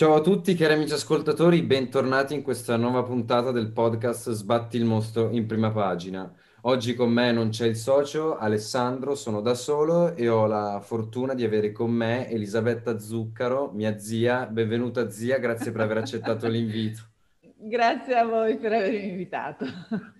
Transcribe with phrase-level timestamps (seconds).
[0.00, 4.86] Ciao a tutti cari amici ascoltatori, bentornati in questa nuova puntata del podcast Sbatti il
[4.86, 6.34] mostro in prima pagina.
[6.62, 11.34] Oggi con me non c'è il socio, Alessandro, sono da solo e ho la fortuna
[11.34, 14.46] di avere con me Elisabetta Zuccaro, mia zia.
[14.46, 17.02] Benvenuta zia, grazie per aver accettato l'invito.
[17.58, 19.66] Grazie a voi per avermi invitato.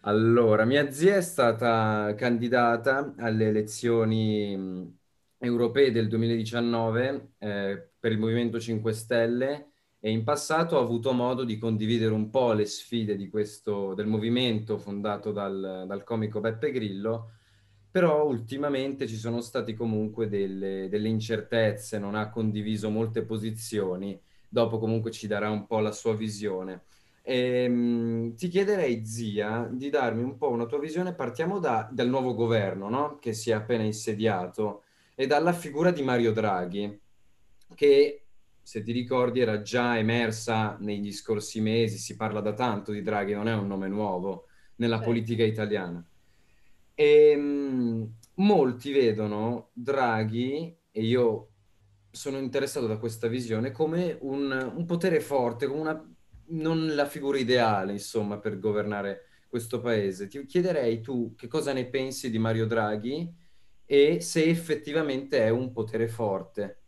[0.03, 4.95] Allora, mia zia è stata candidata alle elezioni
[5.39, 9.70] europee del 2019 eh, per il Movimento 5 Stelle
[10.01, 14.07] e in passato ho avuto modo di condividere un po' le sfide di questo, del
[14.07, 17.33] movimento fondato dal, dal comico Beppe Grillo,
[17.91, 24.79] però ultimamente ci sono stati comunque delle, delle incertezze, non ha condiviso molte posizioni, dopo
[24.79, 26.85] comunque ci darà un po' la sua visione.
[27.23, 31.15] E, ehm, ti chiederei, zia, di darmi un po' una tua visione.
[31.15, 33.19] Partiamo da, dal nuovo governo, no?
[33.19, 36.99] Che si è appena insediato, e dalla figura di Mario Draghi,
[37.75, 38.23] che
[38.71, 43.33] se ti ricordi era già emersa negli scorsi mesi, si parla da tanto di Draghi,
[43.33, 45.03] non è un nome nuovo nella sì.
[45.07, 46.07] politica italiana.
[46.95, 51.49] E mh, molti vedono Draghi, e io
[52.13, 56.15] sono interessato da questa visione, come un, un potere forte, come una,
[56.51, 60.29] non la figura ideale, insomma, per governare questo paese.
[60.29, 63.35] Ti chiederei tu che cosa ne pensi di Mario Draghi
[63.85, 66.80] e se effettivamente è un potere forte.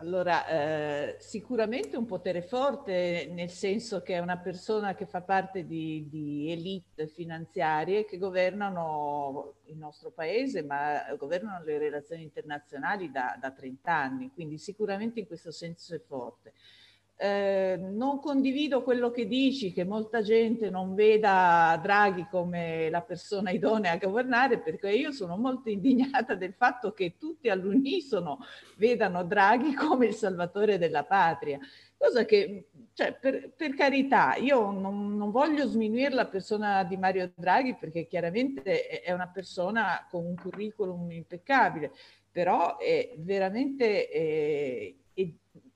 [0.00, 5.66] Allora, eh, sicuramente un potere forte nel senso che è una persona che fa parte
[5.66, 13.36] di, di, elite finanziarie che governano il nostro paese, ma governano le relazioni internazionali da,
[13.38, 16.54] da 30 anni, quindi sicuramente in questo senso è forte.
[17.22, 23.50] Eh, non condivido quello che dici, che molta gente non veda Draghi come la persona
[23.52, 28.38] idonea a governare, perché io sono molto indignata del fatto che tutti all'unisono
[28.78, 31.58] vedano Draghi come il salvatore della patria.
[31.94, 37.30] Cosa che, cioè, per, per carità, io non, non, voglio sminuire la persona di Mario
[37.34, 41.92] Draghi perché chiaramente è una persona con un curriculum impeccabile,
[42.30, 44.10] però è veramente...
[44.10, 45.28] Eh, è,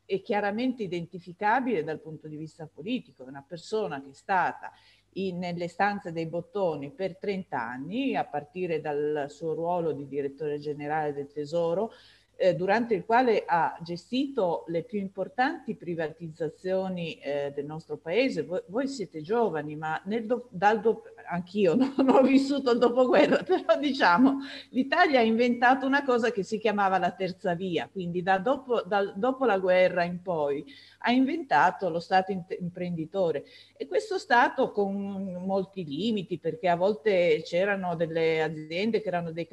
[0.06, 4.72] è chiaramente identificabile dal punto di vista politico, una persona che è stata
[5.14, 10.58] in, nelle stanze dei bottoni per 30 anni, a partire dal suo ruolo di direttore
[10.58, 11.92] generale del Tesoro,
[12.36, 18.42] eh, durante il quale ha gestito le più importanti privatizzazioni eh, del nostro paese.
[18.42, 23.42] Voi, voi, siete giovani, ma nel do, dal do, anch'io non ho vissuto il dopoguerra,
[23.44, 24.38] però diciamo
[24.70, 29.04] l'Italia ha inventato una cosa che si chiamava la terza via, quindi da dopo, da,
[29.14, 30.64] dopo la guerra in poi
[30.98, 33.44] ha inventato lo Stato imprenditore
[33.76, 39.48] e questo Stato con molti limiti perché a volte c'erano delle aziende che erano dei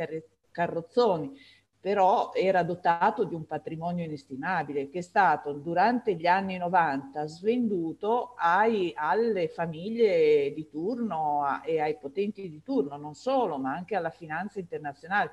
[0.51, 7.25] carrozzoni però era dotato di un patrimonio inestimabile che è stato durante gli anni 90
[7.25, 13.95] svenduto ai, alle famiglie di turno e ai potenti di turno, non solo, ma anche
[13.95, 15.31] alla finanza internazionale.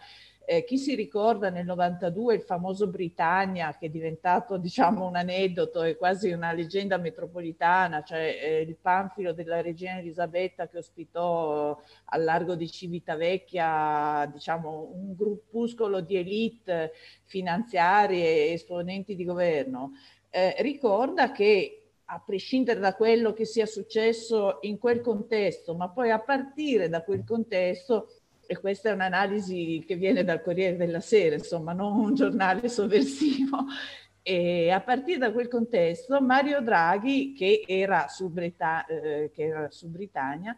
[0.50, 5.82] Eh, chi si ricorda nel 92 il famoso Britannia che è diventato diciamo un aneddoto
[5.82, 12.25] e quasi una leggenda metropolitana, cioè eh, il panfilo della regina Elisabetta che ospitò al
[12.25, 16.92] largo di Civitavecchia diciamo un gruppuscolo di elite
[17.26, 19.91] finanziarie e esponenti di governo,
[20.31, 26.10] eh, ricorda che a prescindere da quello che sia successo in quel contesto, ma poi
[26.10, 28.18] a partire da quel contesto
[28.50, 33.66] e questa è un'analisi che viene dal Corriere della Sera, insomma, non un giornale sovversivo.
[34.22, 39.70] E a partire da quel contesto, Mario Draghi, che era su, Breta- eh, che era
[39.70, 40.56] su Britannia,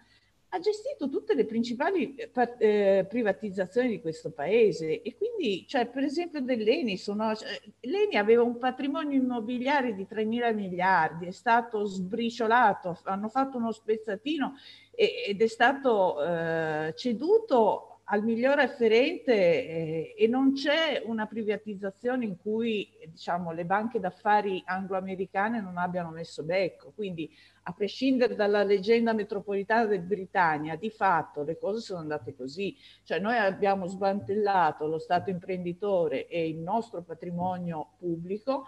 [0.51, 6.05] ha gestito tutte le principali eh, eh privatizzazioni di questo paese e quindi, cioè, per
[6.05, 11.85] esempio dell'Eni, sono, cioè, l'Eni aveva un patrimonio immobiliare di 3 mila miliardi, è stato
[11.85, 14.55] sbriciolato, hanno fatto uno spezzatino
[15.01, 22.37] ed è stato eh, ceduto al migliore afferente eh, e non c'è una privatizzazione in
[22.37, 26.93] cui diciamo, le banche d'affari anglo-americane non abbiano messo becco.
[26.95, 27.31] Quindi
[27.63, 32.77] a prescindere dalla leggenda metropolitana del Britannia, di fatto le cose sono andate così.
[33.03, 38.67] Cioè noi abbiamo smantellato lo Stato imprenditore e il nostro patrimonio pubblico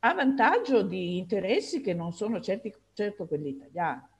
[0.00, 4.14] a vantaggio di interessi che non sono certi, certo quelli italiani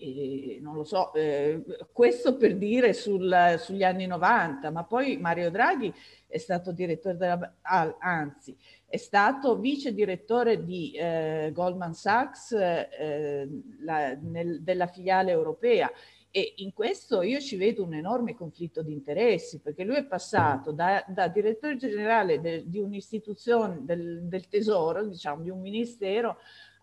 [0.00, 1.62] eh, non lo so, eh,
[1.92, 5.92] questo per dire sul, sugli anni 90, ma poi Mario Draghi
[6.26, 7.56] è stato direttore della,
[7.98, 8.56] anzi,
[8.86, 13.48] è stato vice direttore di eh, Goldman Sachs eh,
[13.80, 15.90] la, nel, della filiale europea.
[16.30, 20.72] E in questo io ci vedo un enorme conflitto di interessi, perché lui è passato
[20.72, 26.38] da, da direttore generale de, di un'istituzione del, del, tesoro, diciamo, di un ministero,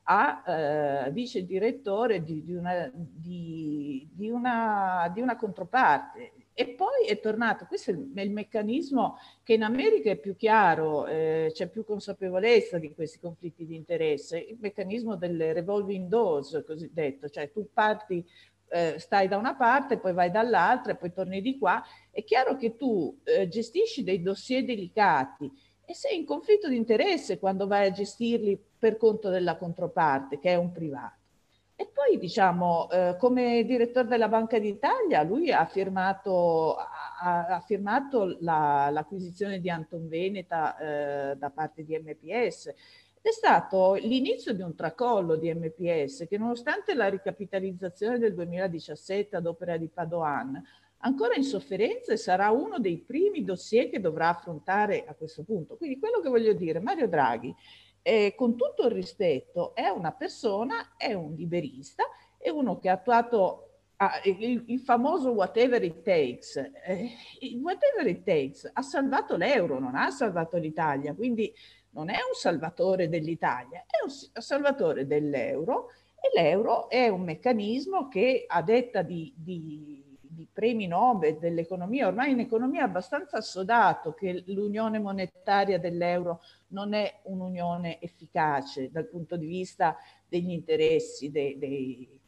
[0.07, 7.05] a eh, vice direttore di, di, una, di, di, una, di una controparte e poi
[7.07, 11.83] è tornato, questo è il, meccanismo che in America è più chiaro, eh, c'è più
[11.83, 18.25] consapevolezza di questi conflitti di interesse, il meccanismo delle revolving doors cosiddetto, cioè tu parti,
[18.69, 21.83] eh, stai da una parte, poi vai dall'altra e poi torni di qua.
[22.09, 25.51] È chiaro che tu eh, gestisci dei dossier delicati
[25.83, 30.51] e sei in conflitto di interesse quando vai a gestirli per conto della controparte, che
[30.51, 31.15] è un privato.
[31.75, 38.37] E poi, diciamo, eh, come direttore della Banca d'Italia, lui ha firmato, ha, ha firmato
[38.41, 42.73] la, l'acquisizione di Anton Veneta eh, da parte di MPS.
[43.19, 49.47] È stato l'inizio di un tracollo di MPS che nonostante la ricapitalizzazione del 2017 ad
[49.47, 50.63] opera di Padoan,
[50.99, 55.75] ancora in sofferenza e sarà uno dei primi dossier che dovrà affrontare a questo punto.
[55.75, 57.53] Quindi quello che voglio dire, Mario Draghi
[58.07, 62.03] eh, con tutto il rispetto, è una persona, è un liberista,
[62.37, 66.55] è uno che ha attuato ah, il, il, famoso whatever it takes.
[66.55, 67.09] Eh,
[67.59, 71.51] whatever it takes ha salvato l'euro, non ha salvato l'Italia, quindi
[71.93, 78.45] non è un salvatore dell'Italia, è un salvatore dell'euro e l'euro è un meccanismo che
[78.47, 80.04] a detta di, di
[80.35, 86.93] di premi Nobel dell'economia, ormai in economia è abbastanza assodato che l'unione monetaria dell'euro non
[86.93, 89.97] è un'unione efficace dal punto di vista
[90.27, 92.19] degli interessi dei, dei,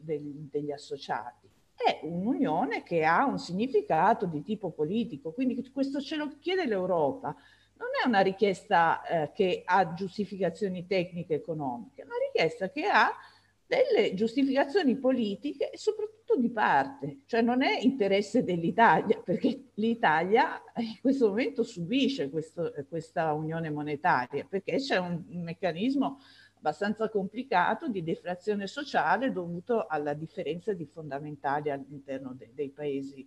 [0.00, 1.50] dei, degli associati.
[1.74, 7.34] È un'unione che ha un significato di tipo politico, quindi questo ce lo chiede l'Europa.
[7.76, 13.10] Non è una richiesta eh, che ha giustificazioni tecniche economiche, è una richiesta che ha
[13.72, 20.98] delle giustificazioni politiche e soprattutto di parte, cioè non è interesse dell'Italia, perché l'Italia in
[21.00, 26.18] questo momento subisce questo, questa unione monetaria, perché c'è un, meccanismo
[26.58, 33.26] abbastanza complicato di deflazione sociale dovuto alla differenza di fondamentali all'interno de, dei Paesi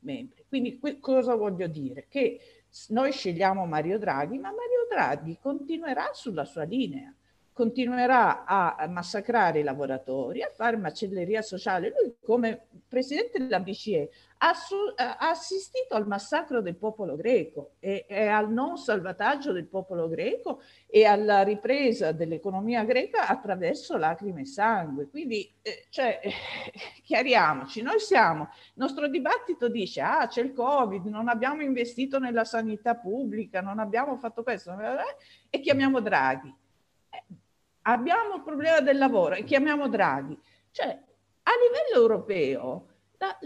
[0.00, 0.44] membri.
[0.48, 2.06] Quindi cosa voglio dire?
[2.08, 2.40] Che
[2.88, 7.14] noi scegliamo Mario Draghi, ma Mario Draghi continuerà sulla sua linea
[7.54, 11.94] continuerà a massacrare i lavoratori, a fare macelleria sociale.
[11.96, 14.52] Lui come presidente della BCE ha,
[14.96, 20.62] ha assistito al massacro del popolo greco e, e, al non salvataggio del popolo greco
[20.88, 25.08] e alla ripresa dell'economia greca attraverso lacrime e sangue.
[25.08, 26.32] Quindi, eh, cioè, eh,
[27.04, 32.44] chiariamoci, noi siamo, il nostro dibattito dice, ah c'è il Covid, non abbiamo investito nella
[32.44, 34.74] sanità pubblica, non abbiamo fatto questo,
[35.50, 36.62] e chiamiamo Draghi
[37.84, 40.38] abbiamo il problema del lavoro e chiamiamo Draghi.
[40.70, 42.88] Cioè, a livello europeo,
[43.18, 43.38] la,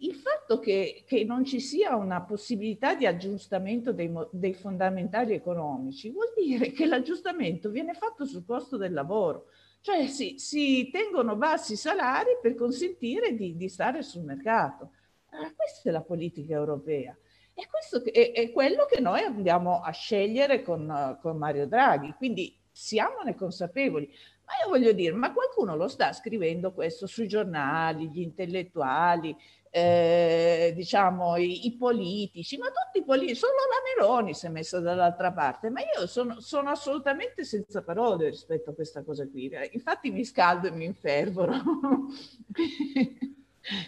[0.00, 6.10] il fatto che, che, non ci sia una possibilità di aggiustamento dei, dei, fondamentali economici
[6.10, 9.46] vuol dire che l'aggiustamento viene fatto sul costo del lavoro.
[9.82, 14.92] Cioè si, si tengono bassi salari per consentire di, di stare sul mercato.
[15.30, 17.16] Ah, questa è la politica europea.
[17.54, 22.14] E questo è, è, quello che noi andiamo a scegliere con, con Mario Draghi.
[22.16, 24.06] Quindi siamone consapevoli.
[24.50, 29.36] Ma io voglio dire, ma qualcuno lo sta scrivendo questo sui giornali, gli intellettuali,
[29.70, 34.80] eh, diciamo i, i, politici, ma tutti i politici, solo la Meloni si è messa
[34.80, 39.48] dall'altra parte, ma io sono, sono, assolutamente senza parole rispetto a questa cosa qui.
[39.70, 41.52] Infatti mi scaldo e mi infervoro.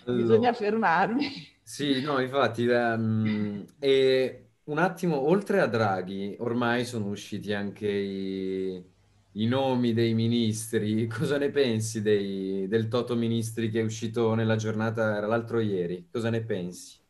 [0.07, 1.29] Bisogna fermarmi.
[1.61, 8.85] Sì, no, infatti, um, e un attimo, oltre a Draghi, ormai sono usciti anche i,
[9.33, 11.07] i nomi dei ministri.
[11.09, 16.09] Cosa ne pensi dei, del Toto Ministri che è uscito nella giornata, era l'altro ieri?
[16.11, 17.01] Cosa ne pensi?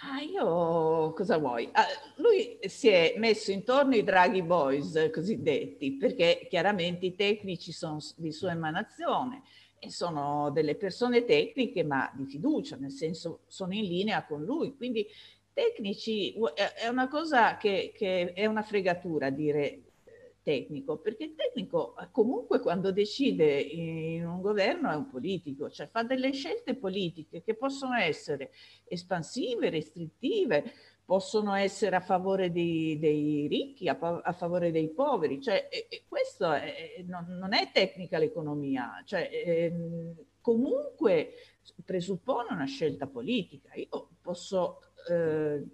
[0.00, 1.68] Ah, io cosa vuoi?
[1.72, 1.84] Ah,
[2.16, 8.30] lui si è messo intorno ai Draghi Boys cosiddetti, perché chiaramente i tecnici sono di
[8.30, 9.42] sua emanazione
[9.80, 14.76] e sono delle persone tecniche ma di fiducia, nel senso sono in linea con lui,
[14.76, 15.04] quindi
[15.58, 16.34] tecnici
[16.76, 19.62] è una cosa che, che è una fregatura dire
[20.04, 25.88] eh, tecnico, perché il tecnico comunque quando decide in un governo è un politico, cioè
[25.88, 28.52] fa delle scelte politiche che possono essere
[28.84, 30.72] espansive, restrittive,
[31.04, 36.04] possono essere a favore dei, dei ricchi, a, a, favore dei poveri, cioè e, e
[36.06, 41.32] questo è, non, non, è tecnica l'economia, cioè ehm, comunque
[41.84, 43.70] presuppone una scelta politica.
[43.74, 45.64] Io posso eh,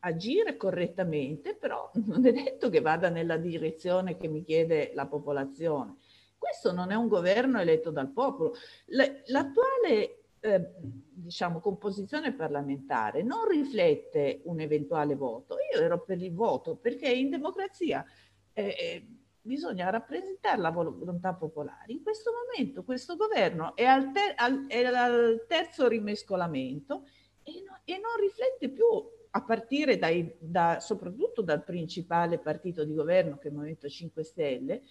[0.00, 5.96] agire correttamente, però non è detto che vada nella direzione che mi chiede la popolazione.
[6.38, 8.54] Questo non è un governo eletto dal popolo.
[8.86, 15.56] L'attuale eh, diciamo, composizione parlamentare non riflette un eventuale voto.
[15.74, 18.04] Io ero per il voto perché in democrazia
[18.52, 19.06] eh, eh
[19.46, 21.92] bisogna rappresentare la volontà popolare.
[21.92, 27.06] In questo momento questo governo è al, ter al, è al terzo rimescolamento
[27.46, 28.86] e, no, e, non riflette più,
[29.30, 34.22] a partire dai, da, soprattutto dal principale partito di governo che è il Movimento 5
[34.24, 34.82] Stelle,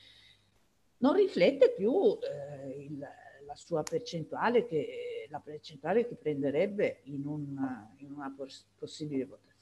[0.99, 2.97] non riflette più eh, il,
[3.45, 8.33] la sua percentuale che, la percentuale che prenderebbe in una, in una
[8.77, 9.54] possibile votazione.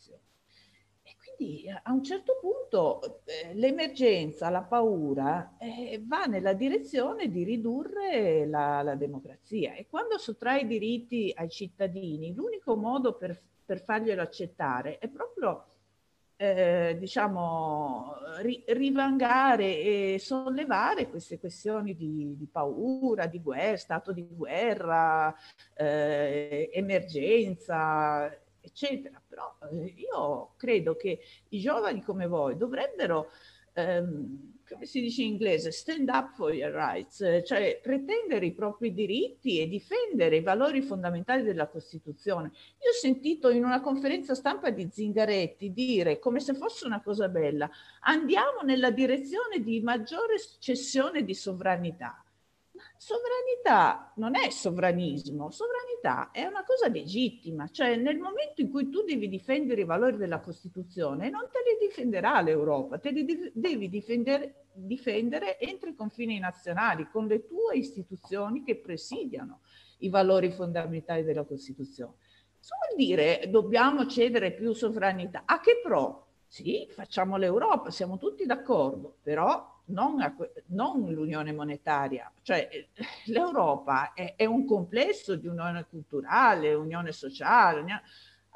[1.36, 8.46] Quindi a un certo punto eh, l'emergenza, la paura eh, va nella direzione di ridurre
[8.46, 14.22] la, la, democrazia e quando sottrai i diritti ai cittadini, l'unico modo per, per farglielo
[14.22, 15.66] accettare è proprio
[16.36, 19.80] eh, diciamo, ri, rivangare
[20.14, 25.34] e sollevare queste questioni di, di paura, di guerra, stato di guerra,
[25.76, 29.22] eh, emergenza, eccetera.
[29.34, 33.32] Però eh, io credo che i giovani come voi dovrebbero
[33.74, 38.94] ehm, come si dice in inglese, stand up for your rights, cioè pretendere i propri
[38.94, 42.48] diritti e difendere i valori fondamentali della Costituzione.
[42.48, 47.28] Io ho sentito in una conferenza stampa di Zingaretti dire, come se fosse una cosa
[47.28, 47.70] bella,
[48.02, 52.23] andiamo nella direzione di maggiore cessione di sovranità.
[53.06, 59.02] Sovranità non è sovranismo, sovranità è una cosa legittima, cioè nel momento in cui tu
[59.02, 64.68] devi difendere i valori della Costituzione, non te li difenderà l'Europa, te li devi difendere,
[64.72, 69.60] difendere entro i confini nazionali, con le tue istituzioni che presidiano
[69.98, 72.14] i valori fondamentali della Costituzione.
[72.58, 75.44] Cosa vuol dire dobbiamo cedere più sovranità?
[75.46, 76.28] A che pro?
[76.48, 80.36] Sì, facciamo l'Europa, siamo tutti d'accordo, però non,
[80.68, 82.88] non l'unione monetaria, cioè eh,
[83.26, 87.82] l'Europa è, è, un complesso di unione culturale, unione sociale.
[87.82, 88.04] Unione...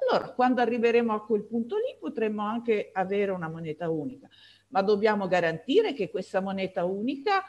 [0.07, 4.27] Allora, quando arriveremo a quel punto lì potremmo anche avere una moneta unica,
[4.69, 7.43] ma dobbiamo garantire che questa moneta unica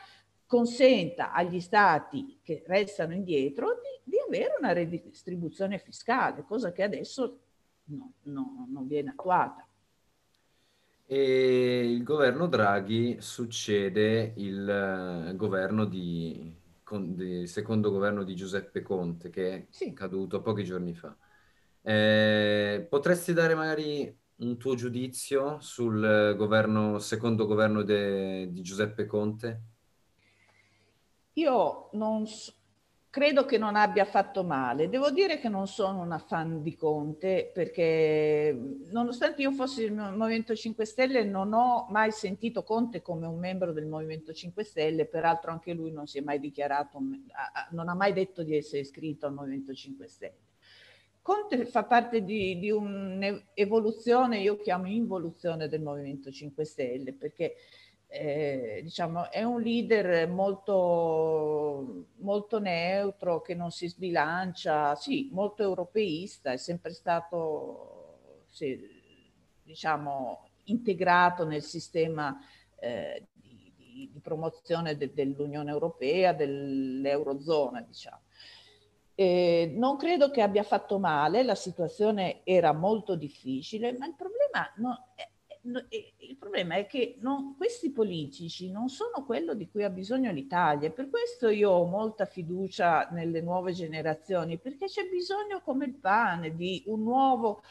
[0.47, 7.40] consenta agli stati che restano indietro di, di avere una redistribuzione fiscale, cosa che adesso
[7.85, 9.67] no, no, non viene attuata.
[11.10, 14.68] E il governo Draghi succede il
[15.30, 19.92] eh, governo di, con, di- secondo governo di Giuseppe Conte, che è Sì.
[19.94, 21.16] caduto pochi giorni fa.
[21.80, 29.62] Eh, potresti dare magari un tuo giudizio sul governo, secondo governo de- di Giuseppe Conte?
[31.42, 32.26] Io non,
[33.10, 34.88] credo che non abbia fatto male.
[34.88, 38.56] Devo dire che non sono una fan di Conte perché
[38.90, 43.72] nonostante io fossi del Movimento 5 Stelle non ho mai sentito Conte come un membro
[43.72, 47.00] del Movimento 5 Stelle, peraltro anche lui non si è mai dichiarato,
[47.70, 50.46] non ha mai detto di essere iscritto al Movimento 5 Stelle.
[51.22, 57.54] Conte fa parte di, di un'evoluzione, io chiamo involuzione del Movimento 5 Stelle perché
[58.10, 66.52] eh, diciamo, è un leader molto, molto neutro, che non si sbilancia, sì, molto europeista,
[66.52, 68.80] è sempre stato, sì,
[69.62, 72.36] diciamo, integrato nel sistema
[72.80, 78.22] eh, di, di, di, promozione de, dell'Unione Europea, dell'Eurozona, diciamo.
[79.14, 84.72] Eh, non credo che abbia fatto male, la situazione era molto difficile, ma il problema
[84.76, 85.08] no,
[85.70, 90.90] il problema è che non, questi politici non sono quello di cui ha bisogno l'Italia.
[90.90, 96.54] Per questo io ho molta fiducia nelle nuove generazioni, perché c'è bisogno come il pane
[96.54, 97.62] di un nuovo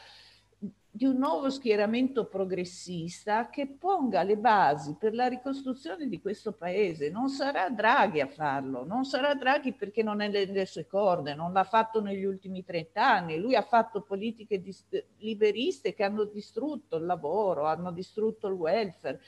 [0.90, 7.10] di un nuovo schieramento progressista che ponga le basi per la ricostruzione di questo paese.
[7.10, 11.52] Non sarà Draghi a farlo, non sarà Draghi perché non è nelle sue corde, non
[11.52, 13.38] l'ha fatto negli ultimi trent'anni.
[13.38, 14.62] Lui ha fatto politiche
[15.18, 19.20] liberiste che hanno distrutto il lavoro, hanno distrutto il welfare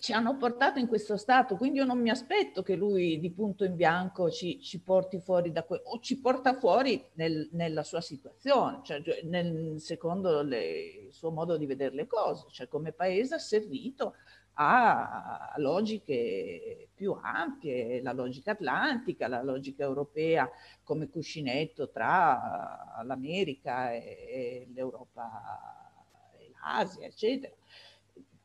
[0.00, 3.64] ci hanno portato in questo stato, quindi io non mi aspetto che lui di punto
[3.64, 8.00] in bianco ci, ci porti fuori da quello, o ci porta fuori nel, nella sua
[8.00, 12.92] situazione, cioè, cioè nel, secondo le, il suo modo di vedere le cose, cioè come
[12.92, 14.14] paese asservito
[14.54, 20.48] a logiche più ampie, la logica atlantica, la logica europea
[20.84, 25.90] come cuscinetto tra l'America e, e l'Europa
[26.38, 27.52] e l'Asia, eccetera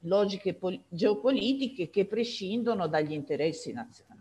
[0.01, 0.57] logiche
[0.89, 4.15] geopolitiche che prescindono dagli interessi nazionali.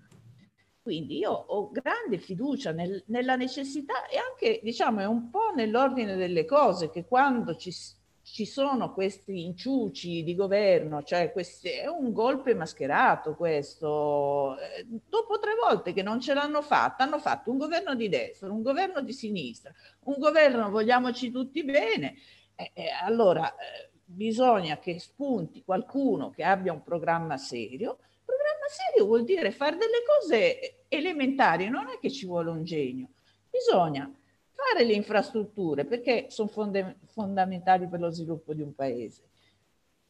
[0.87, 6.15] Quindi io ho grande fiducia nel, nella necessità e anche, diciamo, è un po' nell'ordine
[6.15, 7.75] delle cose che quando ci,
[8.23, 14.57] ci sono questi inciuci di governo, cioè questi, è un golpe mascherato questo.
[14.61, 18.53] Eh, dopo tre volte che non ce l'hanno fatta, hanno fatto un governo di destra,
[18.53, 19.73] un governo di sinistra,
[20.05, 22.15] un governo vogliamoci tutti bene.
[22.55, 27.99] Eh, eh, allora eh, bisogna che spunti qualcuno che abbia un programma serio.
[28.25, 33.09] Programma serio vuol dire fare delle cose elementari, non è che ci vuole un genio.
[33.51, 34.11] Bisogna
[34.53, 39.23] fare le infrastrutture perché sono fonde- fondamentali per lo sviluppo di un paese.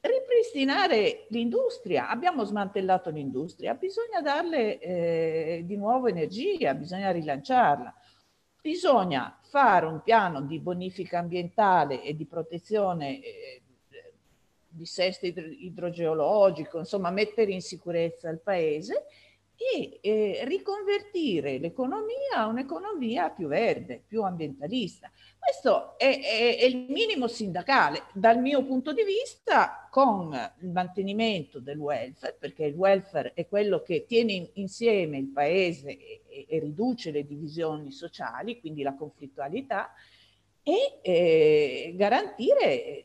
[0.00, 7.92] Ripristinare l'industria, abbiamo smantellato l'industria, bisogna darle eh, di nuovo energia, bisogna rilanciarla.
[8.60, 13.62] Bisogna fare un piano di bonifica ambientale e di protezione eh,
[14.76, 19.06] dissesto idrogeologico, insomma mettere in sicurezza il paese
[19.56, 25.10] e eh, riconvertire l'economia a un'economia più verde, più ambientalista.
[25.38, 31.58] Questo è, è, è, il minimo sindacale dal mio punto di vista con il mantenimento
[31.58, 37.10] del welfare, perché il welfare è quello che tiene insieme il paese e, e riduce
[37.10, 39.90] le divisioni sociali, quindi la conflittualità,
[40.62, 43.04] e eh, garantire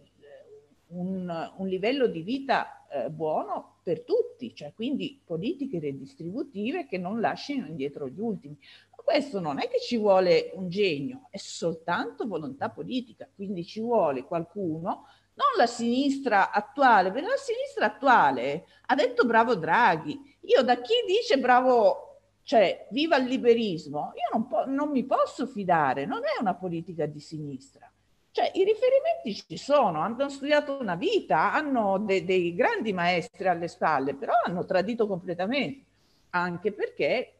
[0.92, 7.20] un, un livello di vita eh, buono per tutti, cioè quindi politiche redistributive che non
[7.20, 8.58] lasciano indietro gli ultimi.
[8.92, 13.80] Ma questo non è che ci vuole un genio, è soltanto volontà politica, quindi ci
[13.80, 20.20] vuole qualcuno, non la sinistra attuale, perché la sinistra attuale ha detto bravo Draghi.
[20.42, 26.06] Io da chi dice bravo, cioè viva il liberismo, io non, non mi posso fidare,
[26.06, 27.92] non è una politica di sinistra.
[28.34, 33.68] Cioè, i riferimenti ci sono, hanno studiato una vita, hanno de- dei grandi maestri alle
[33.68, 35.86] spalle, però hanno tradito completamente,
[36.30, 37.34] anche perché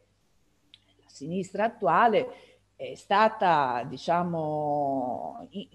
[1.02, 2.26] la sinistra attuale
[2.76, 5.68] è stata, diciamo, in-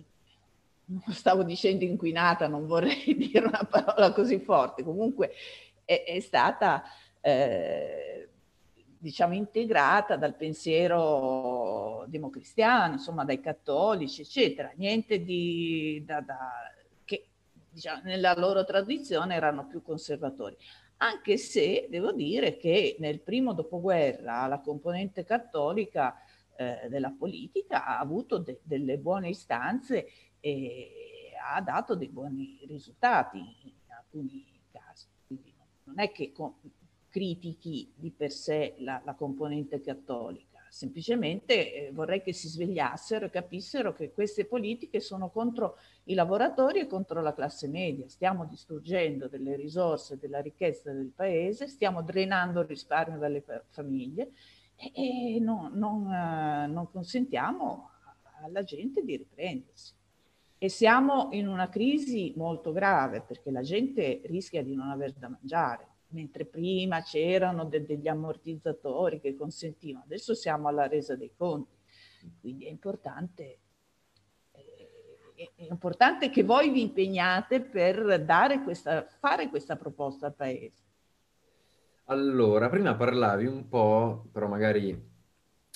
[1.12, 5.32] stavo dicendo inquinata, non vorrei dire una parola così forte, comunque
[5.86, 6.84] è, è stata...
[7.22, 8.30] Eh,
[9.00, 14.72] diciamo, integrata dal pensiero democristiano, insomma, dai cattolici, eccetera.
[14.75, 16.38] Niente di, da, da,
[17.06, 17.27] che
[17.70, 20.58] diciamo, nella loro tradizione erano più conservatori.
[20.98, 26.15] Anche se devo dire che nel primo dopoguerra la componente cattolica
[26.56, 30.08] eh, della politica ha avuto de, delle buone istanze
[30.39, 35.06] e ha dato dei buoni risultati in alcuni casi.
[35.28, 36.56] Quindi non è che con,
[37.17, 43.30] critichi di per sé la, la componente cattolica, semplicemente eh, vorrei che si svegliassero e
[43.32, 48.08] capissero che queste politiche sono contro i lavoratori e contro la classe media.
[48.08, 54.34] Stiamo distruggendo delle risorse, della ricchezza del paese, stiamo drenando il risparmio dalle famiglie
[54.75, 57.89] e, e no, non, uh, non consentiamo
[58.43, 59.95] alla gente di riprendersi.
[60.60, 65.30] E siamo in una crisi molto grave perché la gente rischia di non aver da
[65.30, 71.76] mangiare mentre prima c'erano de- degli ammortizzatori che consentivano, adesso siamo alla resa dei conti,
[72.39, 73.60] quindi è importante,
[74.52, 80.86] eh, è importante che voi vi impegnate per dare questa, fare questa proposta al Paese.
[82.06, 84.98] Allora, prima parlavi un po', però magari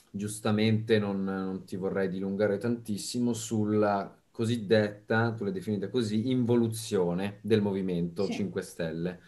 [0.10, 7.62] giustamente non, non ti vorrei dilungare tantissimo, sulla cosiddetta, tu l'hai definita così, involuzione del
[7.62, 8.34] Movimento sì.
[8.34, 9.20] 5 Stelle.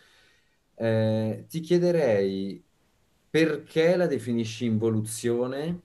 [0.75, 2.63] Eh, ti chiederei
[3.29, 5.81] perché la definisci involuzione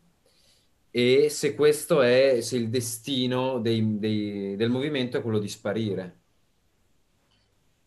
[0.91, 6.18] e se questo è, se il destino dei- dei- del movimento è quello di sparire.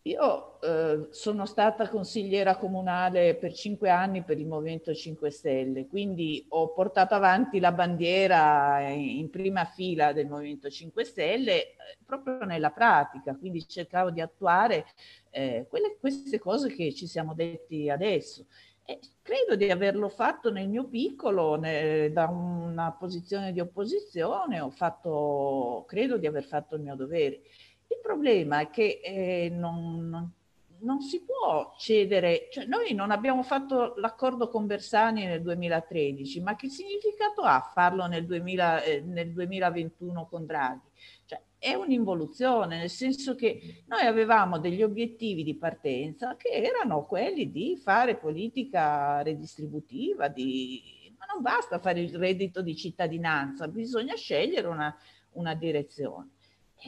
[0.04, 6.44] Io eh, sono stata consigliera comunale per cinque anni per il Movimento 5 Stelle, quindi
[6.48, 12.70] ho portato avanti la bandiera in prima fila del Movimento 5 Stelle eh, proprio nella
[12.70, 14.86] pratica, quindi cercavo di attuare
[15.30, 18.46] eh, quelle, queste cose che ci siamo detti adesso.
[18.84, 24.70] E credo di averlo fatto nel mio piccolo, ne, da una posizione di opposizione, ho
[24.70, 27.42] fatto, credo di aver fatto il mio dovere.
[27.92, 30.32] Il problema è che eh, non,
[30.78, 36.56] non, si può cedere, cioè noi non abbiamo fatto l'accordo con Bersani nel 2013, ma
[36.56, 40.88] che significato ha farlo nel, 2000, eh, nel 2021 con Draghi?
[41.26, 47.50] Cioè, è un'involuzione, nel senso che noi avevamo degli obiettivi di partenza che erano quelli
[47.50, 51.14] di fare politica redistributiva, di...
[51.18, 54.96] ma non basta fare il reddito di cittadinanza, bisogna scegliere una,
[55.32, 56.30] una direzione.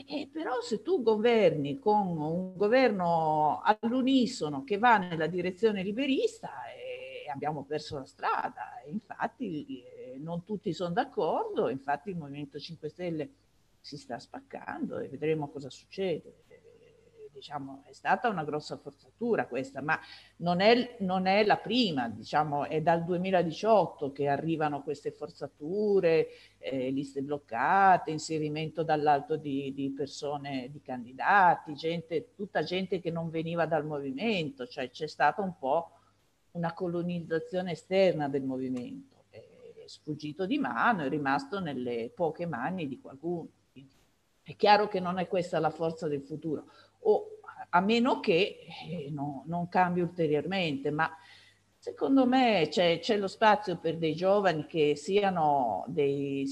[0.03, 7.29] Eh, però se tu governi con un governo all'unisono che va nella direzione liberista, eh,
[7.31, 8.81] abbiamo perso la strada.
[8.87, 13.29] Infatti eh, non tutti sono d'accordo, infatti il Movimento 5 Stelle
[13.79, 16.43] si sta spaccando e vedremo cosa succede
[17.35, 19.99] diciamo, è stata una grossa forzatura questa, ma
[20.37, 26.89] non è, non è la prima, diciamo, è dal 2018 che arrivano queste forzature, eh,
[26.91, 33.65] liste bloccate, inserimento dall'alto di, di, persone, di candidati, gente, tutta gente che non veniva
[33.65, 35.91] dal movimento, cioè c'è stata un po'
[36.51, 39.15] una colonizzazione esterna del movimento,
[39.87, 43.49] sfuggito di mano, è rimasto nelle poche mani di qualcuno.
[44.41, 46.65] È chiaro che non è questa la forza del futuro
[47.07, 47.29] o
[47.69, 51.09] a meno che eh, no, non cambi ulteriormente, ma
[51.77, 56.47] secondo me c'è, c'è, lo spazio per dei giovani che siano, dei,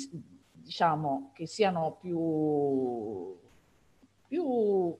[0.51, 3.37] diciamo, che siano più,
[4.27, 4.97] più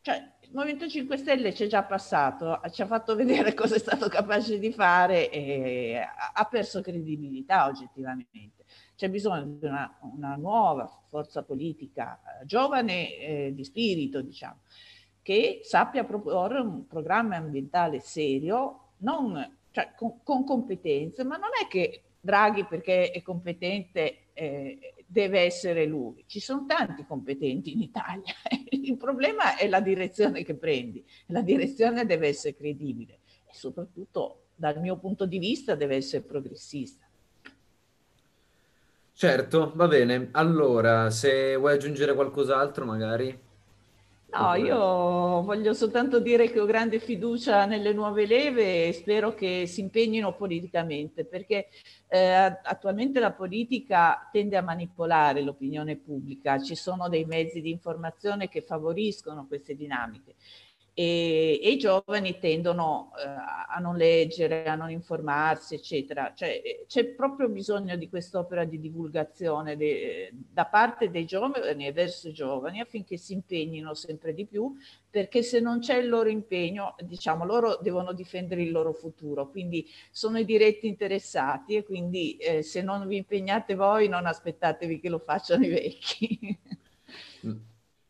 [0.00, 3.78] cioè, il Movimento 5 Stelle ci è già passato, ci ha fatto vedere cosa è
[3.78, 6.00] stato capace di fare e
[6.32, 8.64] ha perso credibilità oggettivamente.
[8.96, 14.60] C'è bisogno di una, una nuova forza politica eh, giovane eh, di spirito, diciamo
[15.20, 21.68] che sappia proporre un programma ambientale serio, non, cioè, con, con, competenze, ma non è
[21.68, 26.24] che Draghi perché è competente eh, deve essere lui.
[26.26, 28.34] Ci sono tanti competenti in Italia.
[28.70, 31.02] Il problema è la direzione che prendi.
[31.28, 37.06] La direzione deve essere credibile e soprattutto dal mio punto di vista deve essere progressista.
[39.14, 40.28] Certo, va bene.
[40.32, 43.46] Allora, se vuoi aggiungere qualcos'altro magari.
[44.30, 44.76] No, io
[45.42, 50.34] voglio soltanto dire che ho grande fiducia nelle nuove leve e spero che si impegnino
[50.34, 51.68] politicamente, perché
[52.08, 52.18] eh,
[52.62, 58.60] attualmente la politica tende a manipolare l'opinione pubblica, ci sono dei mezzi di informazione che
[58.60, 60.34] favoriscono queste dinamiche
[60.98, 66.32] e, e i giovani tendono eh, a non leggere, a non informarsi, eccetera.
[66.34, 71.92] Cioè, eh, c'è proprio bisogno di quest'opera di divulgazione de, da parte dei giovani e
[71.92, 74.74] verso i giovani affinché si impegnino sempre di più,
[75.08, 79.86] perché se non c'è il loro impegno, diciamo, loro devono difendere il loro futuro, quindi
[80.10, 85.08] sono i diretti interessati e quindi eh, se non vi impegnate voi non aspettatevi che
[85.08, 86.58] lo facciano i vecchi.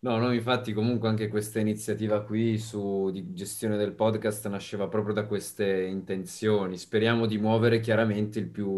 [0.00, 5.12] No, no, infatti comunque anche questa iniziativa qui su di gestione del podcast nasceva proprio
[5.12, 6.78] da queste intenzioni.
[6.78, 8.68] Speriamo di muovere chiaramente il più,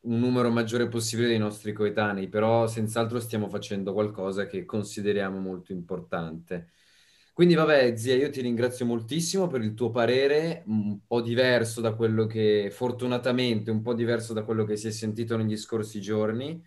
[0.00, 5.72] un numero maggiore possibile dei nostri coetanei, però senz'altro stiamo facendo qualcosa che consideriamo molto
[5.72, 6.70] importante.
[7.32, 11.94] Quindi vabbè, zia, io ti ringrazio moltissimo per il tuo parere, un po' diverso da
[11.94, 16.60] quello che, fortunatamente, un po' diverso da quello che si è sentito negli scorsi giorni.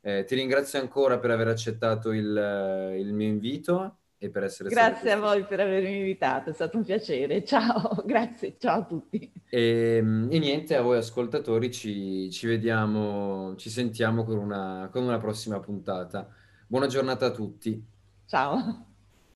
[0.00, 4.68] Eh, ti ringrazio ancora per aver accettato il, eh, il mio invito e per essere
[4.68, 7.42] Grazie a voi per avermi invitato, è stato un piacere.
[7.46, 9.32] Ciao, grazie, ciao a tutti.
[9.48, 15.04] E, ehm, e niente, a voi ascoltatori ci, ci vediamo, ci sentiamo con una, con
[15.04, 16.28] una prossima puntata.
[16.66, 17.82] Buona giornata a tutti.
[18.26, 18.87] Ciao.